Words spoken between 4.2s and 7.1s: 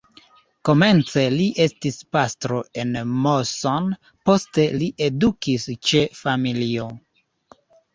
poste li edukis ĉe familio.